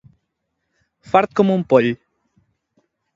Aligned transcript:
Fart 1.11 1.35
com 1.41 1.51
un 1.57 1.61
poll. 1.75 1.91